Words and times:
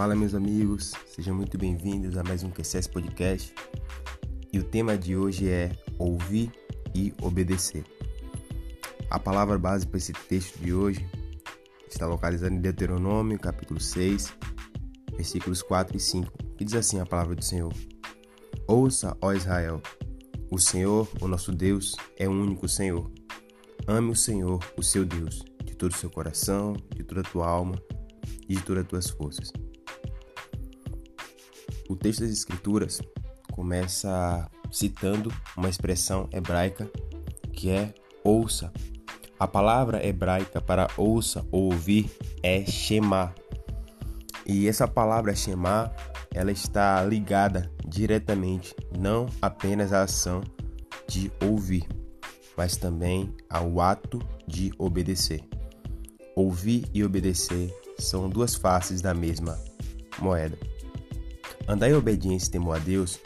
Fala, 0.00 0.16
meus 0.16 0.34
amigos, 0.34 0.94
sejam 1.06 1.34
muito 1.34 1.58
bem-vindos 1.58 2.16
a 2.16 2.24
mais 2.24 2.42
um 2.42 2.48
QCS 2.48 2.86
Podcast. 2.86 3.54
E 4.50 4.58
o 4.58 4.64
tema 4.64 4.96
de 4.96 5.14
hoje 5.14 5.46
é 5.46 5.76
ouvir 5.98 6.50
e 6.94 7.12
obedecer. 7.20 7.84
A 9.10 9.18
palavra 9.18 9.58
base 9.58 9.86
para 9.86 9.98
esse 9.98 10.14
texto 10.14 10.56
de 10.58 10.72
hoje 10.72 11.06
está 11.86 12.06
localizada 12.06 12.54
em 12.54 12.62
Deuteronômio, 12.62 13.38
capítulo 13.38 13.78
6, 13.78 14.32
versículos 15.12 15.60
4 15.60 15.94
e 15.94 16.00
5, 16.00 16.32
que 16.56 16.64
diz 16.64 16.76
assim 16.76 16.98
a 16.98 17.04
palavra 17.04 17.34
do 17.34 17.44
Senhor: 17.44 17.74
Ouça, 18.66 19.14
ó 19.20 19.34
Israel, 19.34 19.82
o 20.50 20.58
Senhor, 20.58 21.06
o 21.20 21.28
nosso 21.28 21.52
Deus, 21.52 21.94
é 22.16 22.26
o 22.26 22.32
único 22.32 22.66
Senhor. 22.66 23.12
Ame 23.86 24.12
o 24.12 24.16
Senhor, 24.16 24.64
o 24.78 24.82
seu 24.82 25.04
Deus, 25.04 25.44
de 25.62 25.74
todo 25.74 25.92
o 25.92 25.96
seu 25.96 26.08
coração, 26.08 26.74
de 26.96 27.04
toda 27.04 27.20
a 27.20 27.24
tua 27.24 27.46
alma 27.46 27.74
e 28.48 28.54
de 28.54 28.62
todas 28.62 28.84
as 28.84 28.88
tuas 28.88 29.10
forças. 29.10 29.52
O 31.90 31.96
texto 31.96 32.20
das 32.20 32.30
Escrituras 32.30 33.02
começa 33.50 34.48
citando 34.70 35.28
uma 35.56 35.68
expressão 35.68 36.28
hebraica 36.32 36.88
que 37.52 37.68
é 37.68 37.92
ouça. 38.22 38.72
A 39.40 39.48
palavra 39.48 40.06
hebraica 40.06 40.60
para 40.60 40.88
ouça 40.96 41.44
ou 41.50 41.64
ouvir 41.64 42.08
é 42.44 42.64
Shema. 42.64 43.34
E 44.46 44.68
essa 44.68 44.86
palavra 44.86 45.34
Shema, 45.34 45.92
ela 46.32 46.52
está 46.52 47.02
ligada 47.02 47.68
diretamente 47.84 48.72
não 48.96 49.26
apenas 49.42 49.92
à 49.92 50.02
ação 50.02 50.42
de 51.08 51.32
ouvir, 51.42 51.88
mas 52.56 52.76
também 52.76 53.34
ao 53.50 53.80
ato 53.80 54.20
de 54.46 54.72
obedecer. 54.78 55.42
Ouvir 56.36 56.88
e 56.94 57.02
obedecer 57.02 57.74
são 57.98 58.28
duas 58.28 58.54
faces 58.54 59.00
da 59.02 59.12
mesma 59.12 59.58
moeda. 60.20 60.69
Andar 61.70 61.88
em 61.88 61.94
obediência 61.94 62.48
e 62.48 62.50
temor 62.50 62.74
a 62.74 62.78
Deus 62.80 63.20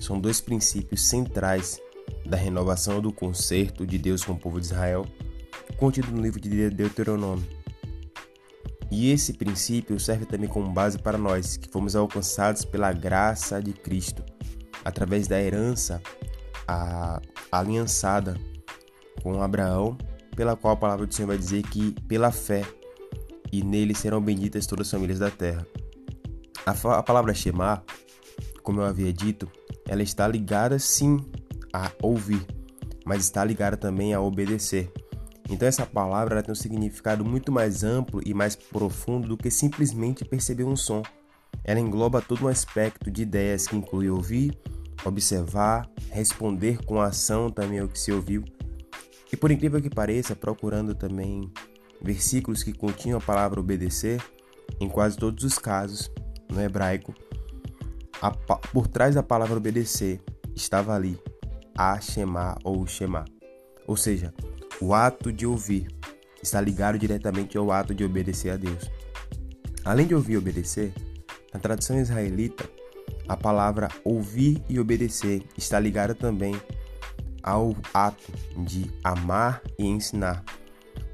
são 0.00 0.18
dois 0.18 0.40
princípios 0.40 1.02
centrais 1.02 1.78
da 2.24 2.38
renovação 2.38 3.02
do 3.02 3.12
concerto 3.12 3.86
de 3.86 3.98
Deus 3.98 4.24
com 4.24 4.32
o 4.32 4.38
povo 4.38 4.58
de 4.58 4.64
Israel, 4.64 5.04
contido 5.76 6.10
no 6.10 6.22
livro 6.22 6.40
de 6.40 6.70
Deuteronômio. 6.70 7.46
E 8.90 9.10
esse 9.10 9.34
princípio 9.34 10.00
serve 10.00 10.24
também 10.24 10.48
como 10.48 10.72
base 10.72 10.98
para 10.98 11.18
nós, 11.18 11.58
que 11.58 11.68
fomos 11.68 11.94
alcançados 11.94 12.64
pela 12.64 12.90
graça 12.94 13.60
de 13.60 13.74
Cristo, 13.74 14.24
através 14.82 15.28
da 15.28 15.38
herança 15.38 16.00
a, 16.66 17.20
aliançada 17.50 18.38
com 19.22 19.42
Abraão, 19.42 19.98
pela 20.34 20.56
qual 20.56 20.72
a 20.72 20.78
palavra 20.78 21.06
do 21.06 21.14
Senhor 21.14 21.28
vai 21.28 21.36
dizer 21.36 21.62
que 21.64 21.92
pela 22.08 22.32
fé 22.32 22.64
e 23.52 23.62
nele 23.62 23.94
serão 23.94 24.18
benditas 24.18 24.66
todas 24.66 24.86
as 24.86 24.90
famílias 24.90 25.18
da 25.18 25.30
terra. 25.30 25.66
A, 26.64 26.98
a 26.98 27.02
palavra 27.02 27.34
Shema, 27.34 27.82
como 28.62 28.80
eu 28.80 28.84
havia 28.84 29.12
dito, 29.12 29.50
ela 29.88 30.02
está 30.02 30.28
ligada 30.28 30.78
sim 30.78 31.18
a 31.72 31.90
ouvir, 32.00 32.46
mas 33.04 33.24
está 33.24 33.44
ligada 33.44 33.76
também 33.76 34.14
a 34.14 34.20
obedecer. 34.20 34.92
Então 35.50 35.66
essa 35.66 35.84
palavra 35.84 36.42
tem 36.42 36.52
um 36.52 36.56
significado 36.56 37.24
muito 37.24 37.50
mais 37.50 37.82
amplo 37.82 38.20
e 38.24 38.32
mais 38.32 38.54
profundo 38.54 39.28
do 39.28 39.36
que 39.36 39.50
simplesmente 39.50 40.24
perceber 40.24 40.64
um 40.64 40.76
som. 40.76 41.02
Ela 41.64 41.80
engloba 41.80 42.22
todo 42.22 42.44
um 42.44 42.48
aspecto 42.48 43.10
de 43.10 43.22
ideias 43.22 43.66
que 43.66 43.76
inclui 43.76 44.08
ouvir, 44.08 44.56
observar, 45.04 45.88
responder 46.10 46.84
com 46.84 47.00
ação 47.00 47.50
também 47.50 47.80
ao 47.80 47.88
que 47.88 47.98
se 47.98 48.12
ouviu. 48.12 48.44
E 49.32 49.36
por 49.36 49.50
incrível 49.50 49.82
que 49.82 49.90
pareça, 49.90 50.36
procurando 50.36 50.94
também 50.94 51.50
versículos 52.00 52.62
que 52.62 52.72
continham 52.72 53.18
a 53.18 53.22
palavra 53.22 53.60
obedecer, 53.60 54.22
em 54.80 54.88
quase 54.88 55.16
todos 55.16 55.44
os 55.44 55.58
casos, 55.58 56.10
no 56.52 56.60
hebraico, 56.60 57.14
a, 58.20 58.30
por 58.30 58.86
trás 58.86 59.14
da 59.14 59.22
palavra 59.22 59.56
obedecer 59.56 60.20
estava 60.54 60.94
ali 60.94 61.18
a 61.76 62.00
Shema 62.00 62.56
ou 62.62 62.86
Shema. 62.86 63.24
Ou 63.86 63.96
seja, 63.96 64.32
o 64.80 64.94
ato 64.94 65.32
de 65.32 65.46
ouvir 65.46 65.88
está 66.42 66.60
ligado 66.60 66.98
diretamente 66.98 67.56
ao 67.56 67.70
ato 67.72 67.94
de 67.94 68.04
obedecer 68.04 68.50
a 68.50 68.56
Deus. 68.56 68.90
Além 69.84 70.06
de 70.06 70.14
ouvir 70.14 70.34
e 70.34 70.36
obedecer, 70.36 70.92
na 71.52 71.58
tradução 71.58 72.00
israelita, 72.00 72.68
a 73.28 73.36
palavra 73.36 73.88
ouvir 74.04 74.62
e 74.68 74.78
obedecer 74.78 75.42
está 75.56 75.78
ligada 75.78 76.14
também 76.14 76.54
ao 77.42 77.76
ato 77.92 78.32
de 78.64 78.90
amar 79.02 79.62
e 79.78 79.84
ensinar. 79.84 80.44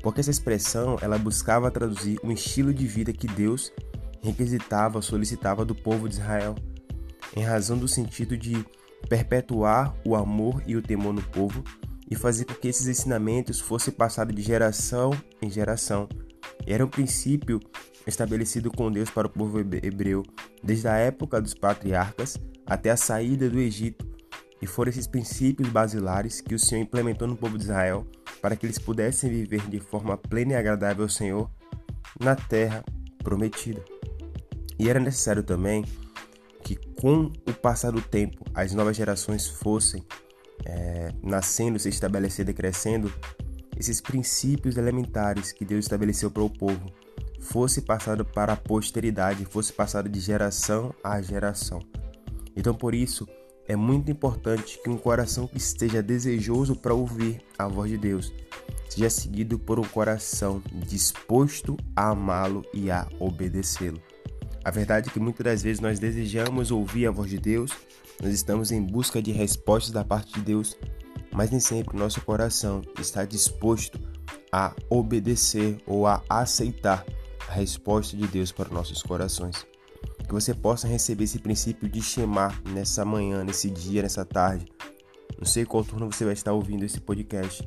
Porque 0.02 0.20
essa 0.20 0.30
expressão 0.30 0.96
ela 1.00 1.18
buscava 1.18 1.70
traduzir 1.70 2.20
um 2.22 2.30
estilo 2.30 2.72
de 2.72 2.86
vida 2.86 3.12
que 3.12 3.26
Deus 3.26 3.72
requisitava, 4.22 5.00
solicitava 5.02 5.64
do 5.64 5.74
povo 5.74 6.08
de 6.08 6.16
Israel, 6.16 6.54
em 7.36 7.42
razão 7.42 7.76
do 7.76 7.88
sentido 7.88 8.36
de 8.36 8.64
perpetuar 9.08 9.94
o 10.04 10.16
amor 10.16 10.62
e 10.66 10.76
o 10.76 10.82
temor 10.82 11.12
no 11.12 11.22
povo 11.22 11.62
e 12.10 12.16
fazer 12.16 12.44
com 12.44 12.54
que 12.54 12.68
esses 12.68 12.86
ensinamentos 12.86 13.60
fossem 13.60 13.92
passados 13.92 14.34
de 14.34 14.42
geração 14.42 15.10
em 15.40 15.50
geração. 15.50 16.08
Era 16.66 16.84
um 16.84 16.88
princípio 16.88 17.60
estabelecido 18.06 18.70
com 18.70 18.90
Deus 18.90 19.10
para 19.10 19.26
o 19.26 19.30
povo 19.30 19.60
hebreu 19.60 20.22
desde 20.62 20.88
a 20.88 20.96
época 20.96 21.40
dos 21.40 21.54
patriarcas 21.54 22.38
até 22.66 22.90
a 22.90 22.96
saída 22.96 23.48
do 23.48 23.58
Egito, 23.58 24.06
e 24.60 24.66
foram 24.66 24.90
esses 24.90 25.06
princípios 25.06 25.68
basilares 25.68 26.40
que 26.40 26.54
o 26.54 26.58
Senhor 26.58 26.82
implementou 26.82 27.28
no 27.28 27.36
povo 27.36 27.56
de 27.56 27.64
Israel 27.64 28.06
para 28.42 28.56
que 28.56 28.66
eles 28.66 28.78
pudessem 28.78 29.30
viver 29.30 29.62
de 29.68 29.80
forma 29.80 30.16
plena 30.16 30.52
e 30.52 30.56
agradável 30.56 31.04
ao 31.04 31.08
Senhor 31.08 31.50
na 32.20 32.34
terra 32.34 32.84
prometida. 33.22 33.97
E 34.78 34.88
era 34.88 35.00
necessário 35.00 35.42
também 35.42 35.84
que, 36.62 36.76
com 37.00 37.32
o 37.46 37.52
passar 37.52 37.90
do 37.90 38.00
tempo, 38.00 38.44
as 38.54 38.72
novas 38.72 38.96
gerações 38.96 39.46
fossem 39.46 40.04
é, 40.64 41.12
nascendo, 41.22 41.78
se 41.78 41.88
estabelecendo 41.88 42.50
e 42.50 42.54
crescendo, 42.54 43.12
esses 43.76 44.00
princípios 44.00 44.76
elementares 44.76 45.52
que 45.52 45.64
Deus 45.64 45.84
estabeleceu 45.84 46.30
para 46.30 46.42
o 46.42 46.50
povo 46.50 46.92
fosse 47.40 47.80
passado 47.80 48.24
para 48.24 48.52
a 48.52 48.56
posteridade, 48.56 49.44
fosse 49.44 49.72
passado 49.72 50.08
de 50.08 50.20
geração 50.20 50.94
a 51.02 51.20
geração. 51.22 51.80
Então, 52.56 52.74
por 52.74 52.94
isso, 52.94 53.26
é 53.66 53.76
muito 53.76 54.10
importante 54.10 54.80
que 54.82 54.90
um 54.90 54.96
coração 54.96 55.46
que 55.46 55.58
esteja 55.58 56.02
desejoso 56.02 56.74
para 56.74 56.94
ouvir 56.94 57.40
a 57.56 57.68
voz 57.68 57.90
de 57.90 57.98
Deus 57.98 58.32
seja 58.88 59.10
seguido 59.10 59.58
por 59.58 59.78
um 59.78 59.84
coração 59.84 60.62
disposto 60.72 61.76
a 61.94 62.10
amá-lo 62.10 62.64
e 62.74 62.90
a 62.90 63.06
obedecê-lo. 63.20 64.00
A 64.64 64.70
verdade 64.70 65.08
é 65.08 65.12
que 65.12 65.20
muitas 65.20 65.44
das 65.44 65.62
vezes 65.62 65.80
nós 65.80 65.98
desejamos 65.98 66.70
ouvir 66.70 67.06
a 67.06 67.10
voz 67.10 67.30
de 67.30 67.38
Deus, 67.38 67.72
nós 68.22 68.32
estamos 68.32 68.72
em 68.72 68.82
busca 68.82 69.22
de 69.22 69.30
respostas 69.30 69.92
da 69.92 70.04
parte 70.04 70.34
de 70.34 70.40
Deus, 70.40 70.76
mas 71.32 71.50
nem 71.50 71.60
sempre 71.60 71.96
o 71.96 71.98
nosso 71.98 72.20
coração 72.20 72.82
está 72.98 73.24
disposto 73.24 73.98
a 74.50 74.74
obedecer 74.90 75.78
ou 75.86 76.06
a 76.06 76.22
aceitar 76.28 77.04
a 77.48 77.52
resposta 77.52 78.16
de 78.16 78.26
Deus 78.26 78.50
para 78.50 78.68
nossos 78.70 79.02
corações. 79.02 79.66
Que 80.26 80.34
você 80.34 80.52
possa 80.52 80.86
receber 80.86 81.24
esse 81.24 81.38
princípio 81.38 81.88
de 81.88 82.02
chamar 82.02 82.60
nessa 82.70 83.04
manhã, 83.04 83.42
nesse 83.44 83.70
dia, 83.70 84.02
nessa 84.02 84.24
tarde. 84.26 84.66
Não 85.38 85.46
sei 85.46 85.64
qual 85.64 85.82
turno 85.82 86.10
você 86.10 86.24
vai 86.24 86.34
estar 86.34 86.52
ouvindo 86.52 86.84
esse 86.84 87.00
podcast. 87.00 87.66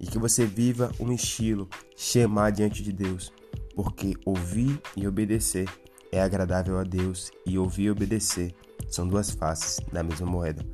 E 0.00 0.06
que 0.06 0.18
você 0.18 0.44
viva 0.44 0.90
um 0.98 1.12
estilo 1.12 1.68
chamar 1.96 2.50
diante 2.50 2.82
de 2.82 2.92
Deus, 2.92 3.32
porque 3.76 4.14
ouvir 4.24 4.80
e 4.96 5.06
obedecer 5.06 5.68
é 6.14 6.22
agradável 6.22 6.78
a 6.78 6.84
Deus 6.84 7.32
e 7.44 7.58
ouvir 7.58 7.84
e 7.84 7.90
obedecer 7.90 8.54
são 8.88 9.08
duas 9.08 9.30
faces 9.30 9.80
da 9.92 10.00
mesma 10.00 10.26
moeda. 10.26 10.64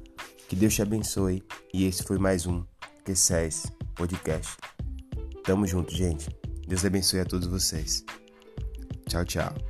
Que 0.46 0.54
Deus 0.54 0.74
te 0.74 0.82
abençoe 0.82 1.42
e 1.72 1.86
esse 1.86 2.02
foi 2.02 2.18
mais 2.18 2.46
um 2.46 2.62
Q6 3.06 3.72
Podcast. 3.94 4.58
Tamo 5.42 5.66
junto, 5.66 5.94
gente. 5.94 6.28
Deus 6.68 6.84
abençoe 6.84 7.20
a 7.20 7.24
todos 7.24 7.46
vocês. 7.46 8.04
Tchau, 9.08 9.24
tchau. 9.24 9.69